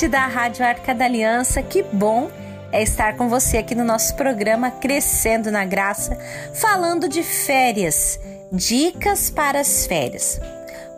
ouvinte 0.00 0.08
da 0.08 0.26
Rádio 0.26 0.64
Arca 0.64 0.94
da 0.94 1.04
Aliança, 1.04 1.62
que 1.62 1.82
bom 1.82 2.30
é 2.72 2.82
estar 2.82 3.16
com 3.16 3.28
você 3.28 3.58
aqui 3.58 3.74
no 3.74 3.84
nosso 3.84 4.14
programa 4.14 4.70
Crescendo 4.70 5.50
na 5.50 5.64
Graça, 5.66 6.16
falando 6.54 7.06
de 7.06 7.22
férias, 7.22 8.18
dicas 8.50 9.28
para 9.28 9.60
as 9.60 9.86
férias. 9.86 10.40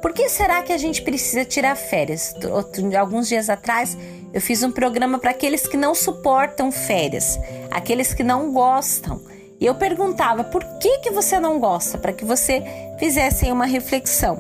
Por 0.01 0.13
que 0.13 0.29
será 0.29 0.63
que 0.63 0.73
a 0.73 0.79
gente 0.79 1.03
precisa 1.03 1.45
tirar 1.45 1.75
férias? 1.75 2.35
Alguns 2.97 3.27
dias 3.29 3.51
atrás 3.51 3.97
eu 4.33 4.41
fiz 4.41 4.63
um 4.63 4.71
programa 4.71 5.19
para 5.19 5.33
aqueles 5.33 5.67
que 5.67 5.77
não 5.77 5.97
suportam 5.97 6.71
férias, 6.71 7.41
aqueles 7.73 8.15
que 8.15 8.23
não 8.23 8.53
gostam. 8.53 9.21
E 9.59 9.67
eu 9.67 9.75
perguntava 9.75 10.45
por 10.45 10.63
que, 10.79 10.99
que 10.99 11.11
você 11.11 11.41
não 11.41 11.59
gosta, 11.59 11.99
para 11.99 12.13
que 12.13 12.25
você 12.25 12.63
fizesse 13.01 13.51
uma 13.51 13.67
reflexão. 13.67 14.39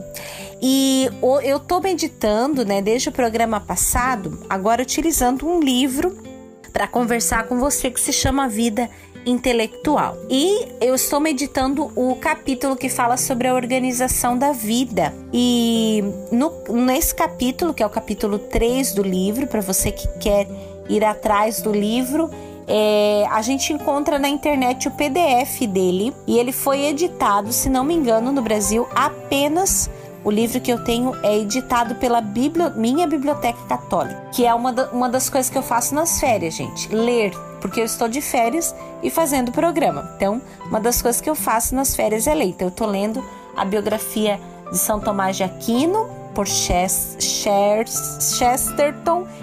E 0.62 1.10
eu 1.42 1.56
estou 1.56 1.80
meditando, 1.80 2.64
né, 2.64 2.80
desde 2.80 3.08
o 3.08 3.12
programa 3.12 3.58
passado, 3.58 4.38
agora 4.48 4.80
utilizando 4.80 5.44
um 5.44 5.58
livro 5.58 6.16
para 6.72 6.86
conversar 6.86 7.48
com 7.48 7.58
você 7.58 7.90
que 7.90 8.00
se 8.00 8.12
chama 8.12 8.48
Vida 8.48 8.88
Intelectual. 9.26 10.16
E 10.30 10.68
eu 10.80 10.94
estou 10.94 11.18
meditando 11.18 11.90
o 11.96 12.14
capítulo 12.14 12.76
que 12.76 12.88
fala 12.88 13.16
sobre 13.16 13.48
a 13.48 13.54
organização 13.54 14.38
da 14.38 14.52
vida. 14.52 15.12
E 15.32 16.02
no, 16.30 16.52
nesse 16.84 17.12
capítulo, 17.12 17.74
que 17.74 17.82
é 17.82 17.86
o 17.86 17.90
capítulo 17.90 18.38
3 18.38 18.94
do 18.94 19.02
livro, 19.02 19.48
para 19.48 19.60
você 19.60 19.90
que 19.90 20.06
quer 20.18 20.46
ir 20.88 21.04
atrás 21.04 21.60
do 21.60 21.72
livro, 21.72 22.30
é, 22.66 23.26
a 23.30 23.42
gente 23.42 23.72
encontra 23.72 24.18
na 24.18 24.28
internet 24.28 24.88
o 24.88 24.90
PDF 24.92 25.66
dele 25.68 26.14
e 26.26 26.38
ele 26.38 26.52
foi 26.52 26.86
editado, 26.86 27.52
se 27.52 27.68
não 27.68 27.84
me 27.84 27.94
engano, 27.94 28.32
no 28.32 28.42
Brasil 28.42 28.86
apenas. 28.94 29.90
O 30.24 30.30
livro 30.30 30.60
que 30.60 30.72
eu 30.72 30.84
tenho 30.84 31.16
é 31.24 31.36
editado 31.36 31.96
pela 31.96 32.20
Bibli 32.20 32.70
minha 32.76 33.08
biblioteca 33.08 33.58
católica, 33.68 34.22
que 34.30 34.46
é 34.46 34.54
uma, 34.54 34.72
da, 34.72 34.88
uma 34.90 35.08
das 35.08 35.28
coisas 35.28 35.50
que 35.50 35.58
eu 35.58 35.62
faço 35.62 35.96
nas 35.96 36.20
férias, 36.20 36.54
gente. 36.54 36.94
Ler, 36.94 37.32
porque 37.60 37.80
eu 37.80 37.84
estou 37.84 38.06
de 38.06 38.20
férias 38.20 38.72
e 39.02 39.10
fazendo 39.10 39.50
programa. 39.50 40.12
Então, 40.16 40.40
uma 40.64 40.78
das 40.78 41.02
coisas 41.02 41.20
que 41.20 41.28
eu 41.28 41.34
faço 41.34 41.74
nas 41.74 41.96
férias 41.96 42.28
é 42.28 42.34
ler. 42.34 42.44
Então, 42.44 42.68
eu 42.68 42.70
estou 42.70 42.86
lendo 42.86 43.24
a 43.56 43.64
biografia 43.64 44.38
de 44.70 44.78
São 44.78 45.00
Tomás 45.00 45.36
de 45.36 45.42
Aquino 45.42 46.08
por 46.36 46.46
Chesterton. 46.46 47.18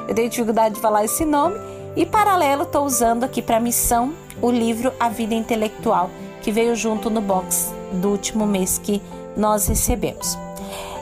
Eu 0.07 0.15
tenho 0.15 0.29
dificuldade 0.29 0.75
de 0.75 0.81
falar 0.81 1.03
esse 1.03 1.25
nome 1.25 1.59
e 1.93 2.05
paralelo, 2.05 2.63
estou 2.63 2.85
usando 2.85 3.25
aqui 3.25 3.41
para 3.41 3.59
missão 3.59 4.13
o 4.41 4.49
livro 4.49 4.93
A 4.97 5.09
Vida 5.09 5.35
Intelectual, 5.35 6.09
que 6.41 6.53
veio 6.53 6.73
junto 6.73 7.09
no 7.09 7.19
box 7.19 7.73
do 7.91 8.11
último 8.11 8.47
mês 8.47 8.77
que 8.77 9.01
nós 9.35 9.67
recebemos. 9.67 10.37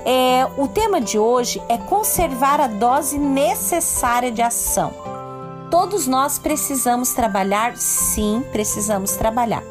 É, 0.09 0.47
o 0.55 0.69
tema 0.69 1.01
de 1.01 1.19
hoje 1.19 1.61
é 1.67 1.77
conservar 1.77 2.61
a 2.61 2.67
dose 2.67 3.19
necessária 3.19 4.31
de 4.31 4.41
ação. 4.41 4.93
Todos 5.69 6.07
nós 6.07 6.39
precisamos 6.39 7.11
trabalhar, 7.11 7.75
sim, 7.75 8.41
precisamos 8.53 9.17
trabalhar. 9.17 9.61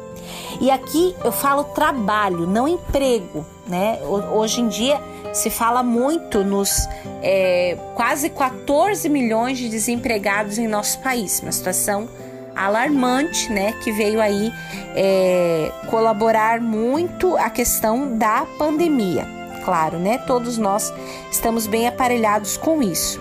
E 0.61 0.69
aqui 0.69 1.15
eu 1.23 1.31
falo 1.31 1.63
trabalho, 1.63 2.45
não 2.45 2.67
emprego, 2.67 3.43
né? 3.65 3.99
Hoje 4.31 4.61
em 4.61 4.67
dia 4.67 5.01
se 5.33 5.49
fala 5.49 5.81
muito 5.81 6.43
nos 6.43 6.87
é, 7.23 7.75
quase 7.95 8.29
14 8.29 9.09
milhões 9.09 9.57
de 9.57 9.67
desempregados 9.69 10.59
em 10.59 10.67
nosso 10.67 10.99
país, 10.99 11.39
uma 11.39 11.51
situação 11.51 12.07
alarmante, 12.55 13.51
né, 13.51 13.73
que 13.83 13.91
veio 13.91 14.19
aí 14.19 14.51
é, 14.95 15.71
colaborar 15.89 16.59
muito 16.59 17.37
a 17.37 17.49
questão 17.49 18.17
da 18.17 18.47
pandemia. 18.57 19.36
Claro, 19.67 19.99
né? 19.99 20.17
Todos 20.19 20.57
nós 20.57 20.93
estamos 21.29 21.67
bem 21.67 21.89
aparelhados 21.89 22.55
com 22.55 22.81
isso. 22.81 23.19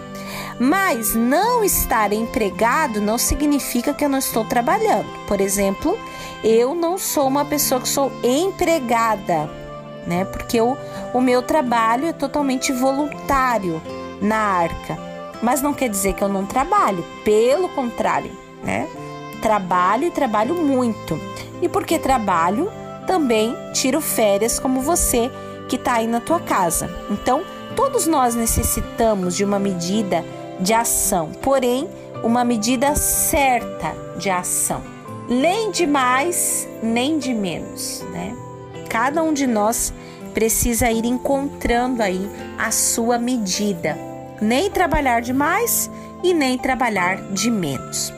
Mas 0.60 1.12
não 1.12 1.64
estar 1.64 2.12
empregado 2.12 3.00
não 3.00 3.18
significa 3.18 3.92
que 3.92 4.04
eu 4.04 4.08
não 4.08 4.20
estou 4.20 4.44
trabalhando. 4.44 5.08
Por 5.26 5.40
exemplo, 5.40 5.98
eu 6.44 6.72
não 6.72 6.96
sou 6.98 7.26
uma 7.26 7.44
pessoa 7.44 7.80
que 7.80 7.88
sou 7.88 8.12
empregada 8.22 9.50
né? 10.06 10.24
Porque 10.24 10.60
o, 10.60 10.76
o 11.12 11.20
meu 11.20 11.42
trabalho 11.42 12.06
é 12.06 12.12
totalmente 12.12 12.72
voluntário 12.72 13.82
na 14.22 14.36
arca. 14.36 14.96
Mas 15.42 15.60
não 15.60 15.74
quer 15.74 15.88
dizer 15.88 16.12
que 16.12 16.22
eu 16.22 16.28
não 16.28 16.46
trabalho, 16.46 17.04
pelo 17.24 17.68
contrário, 17.70 18.30
né? 18.62 18.88
Trabalho 19.42 20.04
e 20.04 20.10
trabalho 20.12 20.54
muito. 20.54 21.20
E 21.60 21.68
porque 21.68 21.98
trabalho, 21.98 22.70
também 23.04 23.56
tiro 23.72 24.00
férias 24.00 24.60
como 24.60 24.80
você 24.80 25.30
que 25.68 25.76
está 25.76 25.94
aí 25.94 26.06
na 26.06 26.20
tua 26.20 26.40
casa. 26.40 26.90
Então, 27.10 27.42
todos 27.74 28.06
nós 28.06 28.34
necessitamos 28.34 29.36
de 29.36 29.44
uma 29.44 29.58
medida 29.58 30.24
de 30.60 30.72
ação, 30.72 31.32
porém, 31.42 31.88
uma 32.22 32.44
medida 32.44 32.94
certa 32.94 33.94
de 34.18 34.30
ação. 34.30 34.82
Nem 35.28 35.70
de 35.70 35.86
mais, 35.86 36.68
nem 36.82 37.18
de 37.18 37.34
menos, 37.34 38.04
né? 38.12 38.34
Cada 38.88 39.22
um 39.22 39.32
de 39.32 39.46
nós 39.46 39.92
precisa 40.32 40.90
ir 40.90 41.04
encontrando 41.04 42.02
aí 42.02 42.30
a 42.58 42.70
sua 42.70 43.18
medida. 43.18 43.98
Nem 44.40 44.70
trabalhar 44.70 45.20
demais 45.20 45.90
e 46.22 46.32
nem 46.32 46.56
trabalhar 46.56 47.16
de 47.32 47.50
menos. 47.50 48.12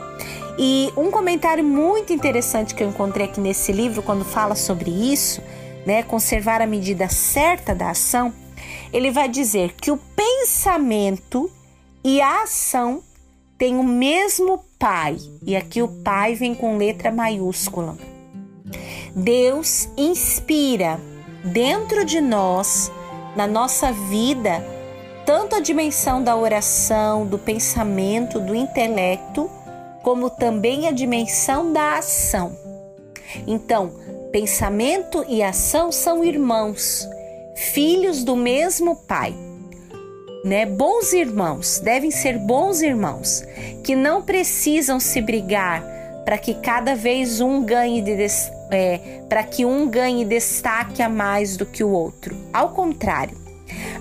E 0.58 0.92
um 0.96 1.10
comentário 1.10 1.62
muito 1.62 2.12
interessante 2.12 2.74
que 2.74 2.82
eu 2.82 2.88
encontrei 2.88 3.26
aqui 3.26 3.40
nesse 3.40 3.70
livro, 3.70 4.02
quando 4.02 4.24
fala 4.24 4.56
sobre 4.56 4.90
isso, 4.90 5.40
né, 5.86 6.02
conservar 6.02 6.60
a 6.60 6.66
medida 6.66 7.08
certa 7.08 7.74
da 7.74 7.90
ação, 7.90 8.32
ele 8.92 9.10
vai 9.10 9.28
dizer 9.28 9.74
que 9.74 9.90
o 9.90 9.96
pensamento 9.96 11.50
e 12.04 12.20
a 12.20 12.42
ação 12.42 13.02
têm 13.56 13.76
o 13.76 13.84
mesmo 13.84 14.64
Pai, 14.78 15.16
e 15.44 15.56
aqui 15.56 15.82
o 15.82 15.88
Pai 15.88 16.36
vem 16.36 16.54
com 16.54 16.76
letra 16.76 17.10
maiúscula. 17.10 17.98
Deus 19.14 19.88
inspira 19.96 21.00
dentro 21.42 22.04
de 22.04 22.20
nós, 22.20 22.92
na 23.34 23.46
nossa 23.46 23.90
vida, 23.90 24.64
tanto 25.26 25.56
a 25.56 25.60
dimensão 25.60 26.22
da 26.22 26.36
oração, 26.36 27.26
do 27.26 27.38
pensamento, 27.38 28.38
do 28.38 28.54
intelecto, 28.54 29.50
como 30.02 30.30
também 30.30 30.86
a 30.86 30.92
dimensão 30.92 31.72
da 31.72 31.98
ação. 31.98 32.56
Então, 33.46 33.92
pensamento 34.30 35.24
e 35.28 35.42
ação 35.42 35.90
são 35.90 36.24
irmãos, 36.24 37.08
filhos 37.54 38.24
do 38.24 38.36
mesmo 38.36 38.96
Pai. 38.96 39.34
Né? 40.44 40.64
Bons 40.66 41.12
irmãos, 41.12 41.80
devem 41.80 42.10
ser 42.10 42.38
bons 42.38 42.80
irmãos, 42.80 43.42
que 43.82 43.96
não 43.96 44.22
precisam 44.22 45.00
se 45.00 45.20
brigar 45.20 45.82
para 46.24 46.38
que 46.38 46.54
cada 46.54 46.94
vez 46.94 47.40
um 47.40 47.64
ganhe 47.64 48.02
de, 48.02 48.16
é, 48.70 49.22
para 49.28 49.42
que 49.42 49.64
um 49.64 49.88
ganhe 49.88 50.24
destaque 50.24 51.02
a 51.02 51.08
mais 51.08 51.56
do 51.56 51.64
que 51.64 51.82
o 51.82 51.90
outro. 51.90 52.36
Ao 52.52 52.70
contrário, 52.70 53.36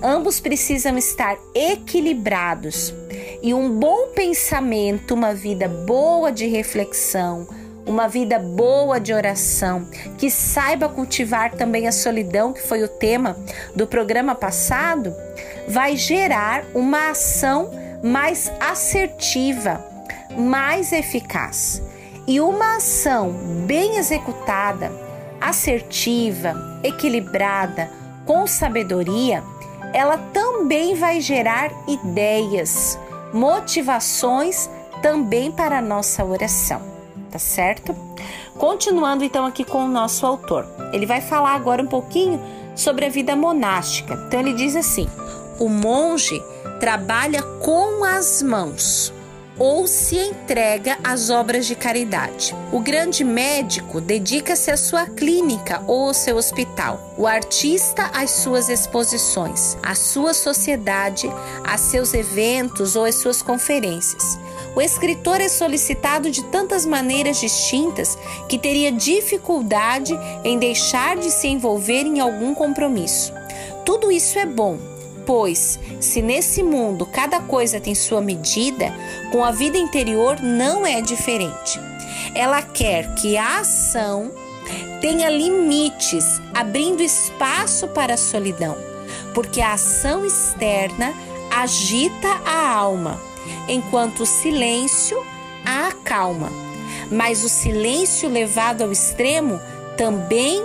ambos 0.03 0.39
precisam 0.39 0.97
estar 0.97 1.37
equilibrados 1.55 2.93
e 3.41 3.53
um 3.53 3.71
bom 3.71 4.09
pensamento, 4.09 5.13
uma 5.13 5.33
vida 5.33 5.67
boa 5.67 6.31
de 6.31 6.47
reflexão, 6.47 7.47
uma 7.87 8.07
vida 8.07 8.37
boa 8.37 8.99
de 8.99 9.13
oração, 9.13 9.87
que 10.17 10.29
saiba 10.29 10.89
cultivar 10.89 11.53
também 11.53 11.87
a 11.87 11.91
solidão, 11.91 12.53
que 12.53 12.61
foi 12.61 12.83
o 12.83 12.87
tema 12.87 13.37
do 13.75 13.87
programa 13.87 14.35
passado, 14.35 15.15
vai 15.67 15.95
gerar 15.95 16.63
uma 16.75 17.11
ação 17.11 17.71
mais 18.03 18.51
assertiva, 18.59 19.83
mais 20.37 20.91
eficaz. 20.91 21.81
E 22.27 22.41
uma 22.41 22.75
ação 22.75 23.31
bem 23.65 23.97
executada, 23.97 24.91
assertiva, 25.39 26.53
equilibrada, 26.83 27.89
com 28.25 28.45
sabedoria, 28.45 29.41
ela 29.93 30.17
também 30.33 30.93
vai 30.93 31.21
gerar 31.21 31.71
ideias, 31.87 32.99
motivações 33.33 34.69
também 35.01 35.51
para 35.51 35.77
a 35.77 35.81
nossa 35.81 36.25
oração, 36.25 36.81
tá 37.31 37.39
certo? 37.39 37.95
Continuando 38.57 39.23
então 39.23 39.45
aqui 39.45 39.63
com 39.63 39.85
o 39.85 39.87
nosso 39.87 40.25
autor. 40.25 40.65
Ele 40.91 41.05
vai 41.05 41.21
falar 41.21 41.53
agora 41.53 41.81
um 41.81 41.87
pouquinho 41.87 42.41
sobre 42.75 43.05
a 43.05 43.09
vida 43.09 43.35
monástica. 43.35 44.13
Então 44.27 44.39
ele 44.39 44.53
diz 44.53 44.75
assim: 44.75 45.07
o 45.59 45.69
monge 45.69 46.41
trabalha 46.79 47.41
com 47.41 48.03
as 48.03 48.41
mãos 48.41 49.13
ou 49.59 49.87
se 49.87 50.17
entrega 50.17 50.97
às 51.03 51.29
obras 51.29 51.65
de 51.65 51.75
caridade. 51.75 52.55
O 52.71 52.79
grande 52.79 53.23
médico 53.23 53.99
dedica-se 53.99 54.69
à 54.69 54.77
sua 54.77 55.05
clínica 55.05 55.83
ou 55.87 56.07
ao 56.07 56.13
seu 56.13 56.37
hospital. 56.37 57.13
O 57.17 57.25
artista 57.25 58.11
às 58.13 58.31
suas 58.31 58.69
exposições, 58.69 59.77
à 59.81 59.95
sua 59.95 60.33
sociedade, 60.33 61.27
a 61.63 61.77
seus 61.77 62.13
eventos 62.13 62.95
ou 62.95 63.05
às 63.05 63.15
suas 63.15 63.41
conferências. 63.41 64.37
O 64.75 64.81
escritor 64.81 65.41
é 65.41 65.49
solicitado 65.49 66.29
de 66.29 66.43
tantas 66.45 66.85
maneiras 66.85 67.39
distintas 67.39 68.15
que 68.47 68.59
teria 68.59 68.91
dificuldade 68.91 70.13
em 70.43 70.59
deixar 70.59 71.17
de 71.17 71.31
se 71.31 71.47
envolver 71.47 72.05
em 72.05 72.19
algum 72.19 72.53
compromisso. 72.53 73.33
Tudo 73.83 74.11
isso 74.11 74.37
é 74.37 74.45
bom, 74.45 74.77
Pois, 75.27 75.77
se 75.99 76.21
nesse 76.21 76.63
mundo 76.63 77.05
cada 77.05 77.41
coisa 77.41 77.81
tem 77.81 77.93
sua 77.93 78.21
medida, 78.21 78.93
com 79.29 79.43
a 79.43 79.51
vida 79.51 79.77
interior 79.77 80.39
não 80.41 80.87
é 80.87 81.01
diferente. 81.01 81.77
Ela 82.33 82.61
quer 82.61 83.13
que 83.15 83.37
a 83.37 83.59
ação 83.59 84.31
tenha 85.01 85.29
limites, 85.29 86.41
abrindo 86.53 87.03
espaço 87.03 87.89
para 87.89 88.13
a 88.13 88.17
solidão, 88.17 88.77
porque 89.33 89.59
a 89.59 89.73
ação 89.73 90.25
externa 90.25 91.13
agita 91.53 92.29
a 92.45 92.71
alma, 92.71 93.19
enquanto 93.67 94.21
o 94.21 94.25
silêncio 94.25 95.21
a 95.65 95.89
acalma. 95.89 96.49
Mas 97.11 97.43
o 97.43 97.49
silêncio 97.49 98.29
levado 98.29 98.81
ao 98.81 98.93
extremo 98.93 99.59
também 99.97 100.63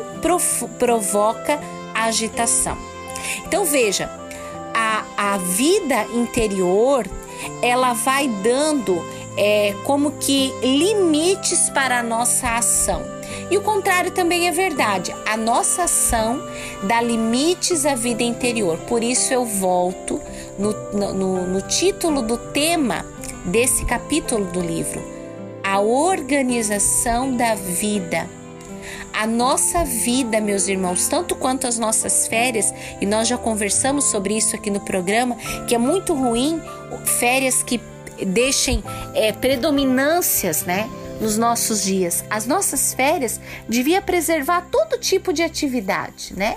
provoca 0.79 1.59
agitação. 1.93 2.79
Então 3.45 3.65
veja, 3.65 4.22
a, 5.23 5.39
vida 5.39 6.05
interior 6.13 7.07
ela 7.63 7.93
vai 7.93 8.29
dando 8.29 9.01
é, 9.37 9.75
como 9.85 10.13
que 10.13 10.53
limites 10.63 11.71
para 11.71 12.01
a 12.01 12.03
nossa 12.03 12.57
ação. 12.57 13.03
E 13.51 13.57
o 13.57 13.63
contrário 13.63 14.11
também 14.11 14.49
é 14.49 14.51
verdade. 14.51 15.15
A 15.27 15.37
nossa 15.37 15.85
ação 15.85 16.41
dá 16.85 17.01
limites 17.01 17.87
à 17.87 17.95
vida 17.95 18.23
interior. 18.23 18.79
Por 18.89 19.03
isso 19.03 19.33
eu 19.33 19.45
volto 19.45 20.21
no, 20.59 20.73
no, 21.13 21.47
no 21.47 21.63
título 21.63 22.23
do 22.23 22.37
tema 22.37 23.05
desse 23.45 23.85
capítulo 23.85 24.45
do 24.47 24.61
livro: 24.61 25.03
A 25.63 25.81
organização 25.81 27.37
da 27.37 27.55
vida. 27.55 28.29
A 29.23 29.27
nossa 29.29 29.85
vida, 29.85 30.41
meus 30.41 30.67
irmãos, 30.67 31.07
tanto 31.07 31.37
quanto 31.37 31.69
as 31.69 31.79
nossas 31.79 32.27
férias, 32.27 32.75
e 33.01 33.07
nós 33.07 33.29
já 33.29 33.39
conversamos 33.39 34.07
sobre 34.07 34.37
isso 34.37 34.57
aqui 34.57 34.69
no 34.69 34.81
programa, 34.81 35.37
que 35.69 35.77
é 35.77 35.79
muito 35.79 36.13
ruim 36.13 36.61
férias 37.21 37.63
que 37.63 37.81
deixem 38.27 38.83
é, 39.15 39.31
predominâncias, 39.33 40.65
né? 40.65 40.91
Nos 41.21 41.39
nossos 41.39 41.85
dias. 41.85 42.25
As 42.29 42.47
nossas 42.47 42.95
férias 42.95 43.41
devia 43.69 44.03
preservar 44.03 44.63
todo 44.73 44.99
tipo 44.99 45.33
de 45.33 45.41
atividade, 45.41 46.35
né? 46.37 46.57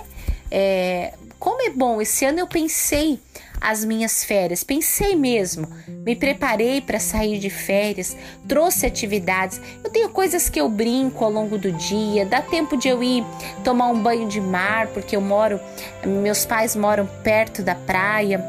É, 0.50 1.14
como 1.38 1.62
é 1.62 1.70
bom, 1.70 2.02
esse 2.02 2.24
ano 2.24 2.40
eu 2.40 2.48
pensei 2.48 3.20
as 3.66 3.84
minhas 3.84 4.22
férias. 4.22 4.62
Pensei 4.62 5.16
mesmo, 5.16 5.68
me 5.88 6.14
preparei 6.14 6.80
para 6.80 7.00
sair 7.00 7.40
de 7.40 7.50
férias, 7.50 8.16
trouxe 8.46 8.86
atividades. 8.86 9.60
Eu 9.82 9.90
tenho 9.90 10.08
coisas 10.08 10.48
que 10.48 10.60
eu 10.60 10.68
brinco 10.68 11.24
ao 11.24 11.32
longo 11.32 11.58
do 11.58 11.72
dia, 11.72 12.24
dá 12.24 12.40
tempo 12.40 12.76
de 12.76 12.86
eu 12.86 13.02
ir 13.02 13.24
tomar 13.64 13.88
um 13.88 14.00
banho 14.00 14.28
de 14.28 14.40
mar, 14.40 14.86
porque 14.88 15.16
eu 15.16 15.20
moro, 15.20 15.58
meus 16.04 16.46
pais 16.46 16.76
moram 16.76 17.06
perto 17.24 17.60
da 17.60 17.74
praia. 17.74 18.40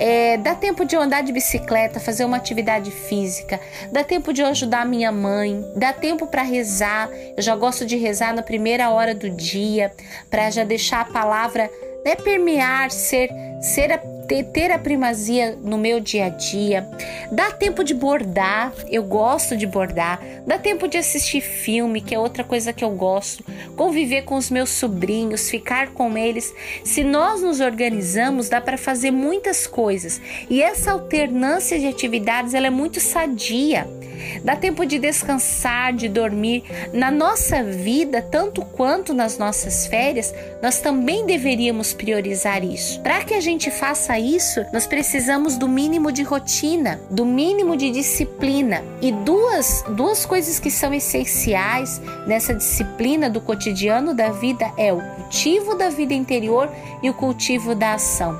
É, 0.00 0.38
dá 0.38 0.54
tempo 0.54 0.86
de 0.86 0.96
eu 0.96 1.02
andar 1.02 1.22
de 1.22 1.32
bicicleta, 1.32 2.00
fazer 2.00 2.24
uma 2.24 2.38
atividade 2.38 2.90
física, 2.90 3.60
dá 3.92 4.02
tempo 4.02 4.32
de 4.32 4.40
eu 4.40 4.46
ajudar 4.46 4.86
minha 4.86 5.12
mãe, 5.12 5.62
dá 5.76 5.92
tempo 5.92 6.26
para 6.26 6.40
rezar. 6.40 7.10
Eu 7.36 7.42
já 7.42 7.54
gosto 7.54 7.84
de 7.84 7.98
rezar 7.98 8.34
na 8.34 8.42
primeira 8.42 8.88
hora 8.88 9.14
do 9.14 9.28
dia, 9.28 9.92
para 10.30 10.48
já 10.48 10.64
deixar 10.64 11.02
a 11.02 11.12
palavra 11.12 11.70
né, 12.04 12.16
permear, 12.16 12.90
ser, 12.90 13.30
ser 13.60 13.92
ter, 14.32 14.44
ter 14.44 14.70
a 14.70 14.78
primazia 14.78 15.58
no 15.62 15.76
meu 15.76 16.00
dia 16.00 16.26
a 16.26 16.28
dia. 16.30 16.88
Dá 17.30 17.50
tempo 17.50 17.84
de 17.84 17.92
bordar, 17.92 18.72
eu 18.88 19.02
gosto 19.02 19.54
de 19.56 19.66
bordar. 19.66 20.20
Dá 20.46 20.58
tempo 20.58 20.88
de 20.88 20.96
assistir 20.96 21.42
filme, 21.42 22.00
que 22.00 22.14
é 22.14 22.18
outra 22.18 22.42
coisa 22.42 22.72
que 22.72 22.82
eu 22.82 22.90
gosto. 22.90 23.44
Conviver 23.76 24.22
com 24.22 24.36
os 24.36 24.48
meus 24.48 24.70
sobrinhos, 24.70 25.50
ficar 25.50 25.88
com 25.88 26.16
eles. 26.16 26.54
Se 26.82 27.04
nós 27.04 27.42
nos 27.42 27.60
organizamos, 27.60 28.48
dá 28.48 28.60
para 28.60 28.78
fazer 28.78 29.10
muitas 29.10 29.66
coisas. 29.66 30.18
E 30.48 30.62
essa 30.62 30.92
alternância 30.92 31.78
de 31.78 31.86
atividades 31.86 32.54
ela 32.54 32.68
é 32.68 32.70
muito 32.70 33.00
sadia. 33.00 33.86
Dá 34.44 34.56
tempo 34.56 34.84
de 34.84 34.98
descansar, 34.98 35.92
de 35.92 36.08
dormir. 36.08 36.64
Na 36.92 37.10
nossa 37.10 37.62
vida, 37.62 38.22
tanto 38.22 38.62
quanto 38.62 39.14
nas 39.14 39.38
nossas 39.38 39.86
férias, 39.86 40.34
nós 40.62 40.80
também 40.80 41.26
deveríamos 41.26 41.92
priorizar 41.92 42.64
isso. 42.64 43.00
Para 43.00 43.24
que 43.24 43.34
a 43.34 43.40
gente 43.40 43.70
faça 43.70 44.18
isso, 44.22 44.64
nós 44.72 44.86
precisamos 44.86 45.56
do 45.56 45.68
mínimo 45.68 46.12
de 46.12 46.22
rotina, 46.22 47.00
do 47.10 47.24
mínimo 47.26 47.76
de 47.76 47.90
disciplina. 47.90 48.82
E 49.00 49.10
duas, 49.10 49.84
duas 49.96 50.24
coisas 50.24 50.58
que 50.58 50.70
são 50.70 50.94
essenciais 50.94 52.00
nessa 52.26 52.54
disciplina 52.54 53.28
do 53.28 53.40
cotidiano 53.40 54.14
da 54.14 54.30
vida 54.30 54.72
é 54.76 54.92
o 54.92 55.00
cultivo 55.00 55.74
da 55.74 55.88
vida 55.90 56.14
interior 56.14 56.70
e 57.02 57.10
o 57.10 57.14
cultivo 57.14 57.74
da 57.74 57.94
ação. 57.94 58.38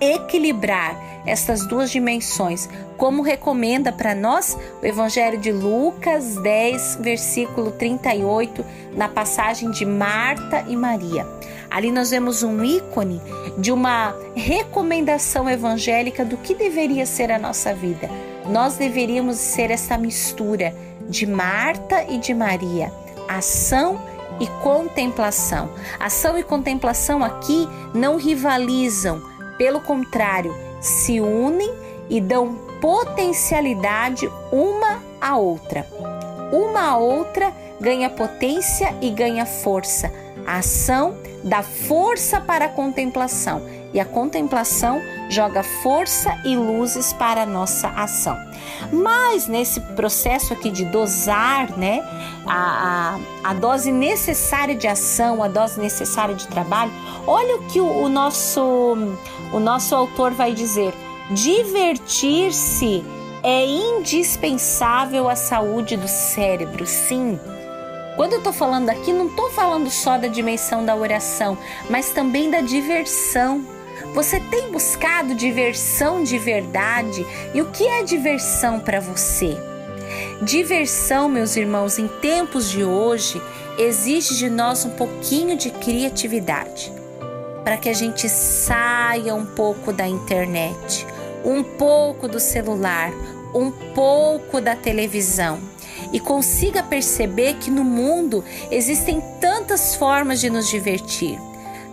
Equilibrar 0.00 1.08
essas 1.26 1.66
duas 1.66 1.90
dimensões, 1.90 2.68
como 2.96 3.22
recomenda 3.22 3.92
para 3.92 4.14
nós 4.14 4.56
o 4.82 4.86
Evangelho 4.86 5.38
de 5.38 5.52
Lucas 5.52 6.36
10, 6.36 6.98
versículo 7.00 7.70
38, 7.72 8.64
na 8.94 9.08
passagem 9.08 9.70
de 9.70 9.84
Marta 9.84 10.64
e 10.66 10.76
Maria. 10.76 11.37
Ali 11.70 11.92
nós 11.92 12.10
vemos 12.10 12.42
um 12.42 12.64
ícone 12.64 13.20
de 13.56 13.70
uma 13.70 14.14
recomendação 14.34 15.48
evangélica 15.48 16.24
do 16.24 16.36
que 16.36 16.54
deveria 16.54 17.04
ser 17.04 17.30
a 17.30 17.38
nossa 17.38 17.74
vida. 17.74 18.08
Nós 18.48 18.76
deveríamos 18.76 19.36
ser 19.36 19.70
essa 19.70 19.98
mistura 19.98 20.74
de 21.08 21.26
Marta 21.26 22.04
e 22.04 22.18
de 22.18 22.34
Maria, 22.34 22.92
ação 23.28 24.00
e 24.40 24.46
contemplação. 24.62 25.70
Ação 25.98 26.38
e 26.38 26.42
contemplação 26.42 27.22
aqui 27.22 27.68
não 27.94 28.16
rivalizam, 28.16 29.22
pelo 29.56 29.80
contrário, 29.80 30.54
se 30.80 31.20
unem 31.20 31.72
e 32.08 32.20
dão 32.20 32.54
potencialidade 32.80 34.30
uma 34.52 35.02
à 35.20 35.36
outra. 35.36 35.86
Uma 36.52 36.92
à 36.92 36.96
outra 36.96 37.52
ganha 37.80 38.08
potência 38.08 38.94
e 39.00 39.10
ganha 39.10 39.44
força. 39.44 40.12
A 40.46 40.58
ação 40.58 41.16
dá 41.44 41.62
força 41.62 42.40
para 42.40 42.66
a 42.66 42.68
contemplação 42.68 43.62
e 43.92 43.98
a 43.98 44.04
contemplação 44.04 45.00
joga 45.30 45.62
força 45.62 46.36
e 46.44 46.56
luzes 46.56 47.12
para 47.12 47.42
a 47.42 47.46
nossa 47.46 47.88
ação. 47.88 48.36
Mas 48.92 49.46
nesse 49.46 49.80
processo 49.80 50.52
aqui 50.52 50.70
de 50.70 50.84
dosar, 50.84 51.76
né, 51.76 52.00
a, 52.46 53.18
a, 53.44 53.50
a 53.50 53.54
dose 53.54 53.90
necessária 53.90 54.74
de 54.74 54.86
ação, 54.86 55.42
a 55.42 55.48
dose 55.48 55.80
necessária 55.80 56.34
de 56.34 56.46
trabalho, 56.48 56.92
olha 57.26 57.56
o 57.56 57.62
que 57.64 57.80
o, 57.80 58.02
o 58.02 58.08
nosso, 58.08 58.96
o 59.52 59.58
nosso 59.58 59.94
autor 59.94 60.32
vai 60.32 60.52
dizer. 60.52 60.92
Divertir-se 61.30 63.04
é 63.42 63.64
indispensável 63.64 65.28
à 65.28 65.36
saúde 65.36 65.96
do 65.96 66.08
cérebro, 66.08 66.86
sim. 66.86 67.38
Quando 68.18 68.32
eu 68.32 68.38
estou 68.38 68.52
falando 68.52 68.90
aqui, 68.90 69.12
não 69.12 69.28
estou 69.28 69.48
falando 69.48 69.88
só 69.88 70.18
da 70.18 70.26
dimensão 70.26 70.84
da 70.84 70.96
oração, 70.96 71.56
mas 71.88 72.10
também 72.10 72.50
da 72.50 72.60
diversão. 72.60 73.64
Você 74.12 74.40
tem 74.40 74.72
buscado 74.72 75.36
diversão 75.36 76.24
de 76.24 76.36
verdade? 76.36 77.24
E 77.54 77.62
o 77.62 77.70
que 77.70 77.86
é 77.86 78.02
diversão 78.02 78.80
para 78.80 78.98
você? 78.98 79.56
Diversão, 80.42 81.28
meus 81.28 81.54
irmãos, 81.54 81.96
em 81.96 82.08
tempos 82.08 82.68
de 82.68 82.82
hoje, 82.82 83.40
exige 83.78 84.34
de 84.34 84.50
nós 84.50 84.84
um 84.84 84.90
pouquinho 84.90 85.56
de 85.56 85.70
criatividade 85.70 86.92
para 87.62 87.76
que 87.76 87.88
a 87.88 87.94
gente 87.94 88.28
saia 88.28 89.32
um 89.32 89.46
pouco 89.46 89.92
da 89.92 90.08
internet, 90.08 91.06
um 91.44 91.62
pouco 91.62 92.26
do 92.26 92.40
celular, 92.40 93.12
um 93.54 93.70
pouco 93.70 94.60
da 94.60 94.74
televisão 94.74 95.77
e 96.12 96.20
consiga 96.20 96.82
perceber 96.82 97.54
que 97.54 97.70
no 97.70 97.84
mundo 97.84 98.44
existem 98.70 99.22
tantas 99.40 99.94
formas 99.94 100.40
de 100.40 100.50
nos 100.50 100.68
divertir. 100.68 101.38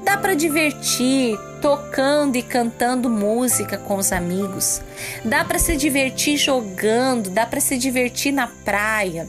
Dá 0.04 0.18
para 0.18 0.36
divertir 0.36 1.36
tocando 1.62 2.36
e 2.36 2.44
cantando 2.44 3.10
música 3.10 3.76
com 3.76 3.96
os 3.96 4.12
amigos. 4.12 4.80
Dá 5.24 5.44
para 5.44 5.58
se 5.58 5.76
divertir 5.76 6.38
jogando, 6.38 7.32
dá 7.32 7.46
para 7.46 7.60
se 7.60 7.76
divertir 7.76 8.32
na 8.32 8.46
praia. 8.46 9.28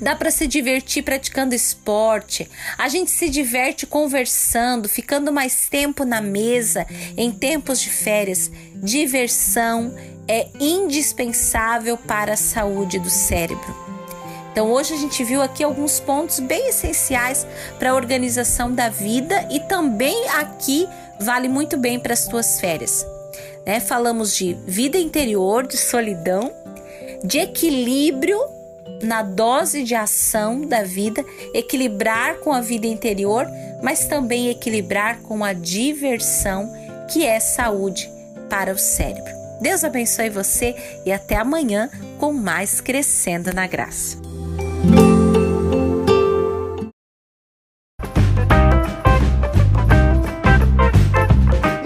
Dá 0.00 0.16
para 0.16 0.30
se 0.32 0.46
divertir 0.46 1.04
praticando 1.04 1.54
esporte. 1.54 2.50
A 2.76 2.88
gente 2.88 3.12
se 3.12 3.28
diverte 3.28 3.86
conversando, 3.86 4.88
ficando 4.88 5.32
mais 5.32 5.68
tempo 5.68 6.04
na 6.04 6.20
mesa 6.20 6.84
em 7.16 7.30
tempos 7.30 7.80
de 7.80 7.90
férias. 7.90 8.50
Diversão 8.74 9.94
é 10.26 10.48
indispensável 10.58 11.96
para 11.96 12.32
a 12.32 12.36
saúde 12.36 12.98
do 12.98 13.10
cérebro. 13.10 13.85
Então, 14.56 14.72
hoje 14.72 14.94
a 14.94 14.96
gente 14.96 15.22
viu 15.22 15.42
aqui 15.42 15.62
alguns 15.62 16.00
pontos 16.00 16.40
bem 16.40 16.70
essenciais 16.70 17.46
para 17.78 17.90
a 17.90 17.94
organização 17.94 18.72
da 18.72 18.88
vida 18.88 19.46
e 19.50 19.60
também 19.60 20.30
aqui 20.30 20.88
vale 21.20 21.46
muito 21.46 21.76
bem 21.76 22.00
para 22.00 22.14
as 22.14 22.26
tuas 22.26 22.58
férias. 22.58 23.06
Né? 23.66 23.80
Falamos 23.80 24.34
de 24.34 24.54
vida 24.66 24.96
interior, 24.96 25.66
de 25.66 25.76
solidão, 25.76 26.50
de 27.22 27.36
equilíbrio 27.36 28.40
na 29.02 29.22
dose 29.22 29.82
de 29.82 29.94
ação 29.94 30.62
da 30.62 30.82
vida, 30.82 31.22
equilibrar 31.52 32.38
com 32.38 32.50
a 32.50 32.62
vida 32.62 32.86
interior, 32.86 33.46
mas 33.82 34.06
também 34.06 34.48
equilibrar 34.48 35.20
com 35.20 35.44
a 35.44 35.52
diversão 35.52 36.72
que 37.12 37.26
é 37.26 37.38
saúde 37.40 38.10
para 38.48 38.72
o 38.72 38.78
cérebro. 38.78 39.34
Deus 39.60 39.84
abençoe 39.84 40.30
você 40.30 40.74
e 41.04 41.12
até 41.12 41.36
amanhã 41.36 41.90
com 42.18 42.32
mais 42.32 42.80
Crescendo 42.80 43.52
na 43.52 43.66
Graça. 43.66 44.24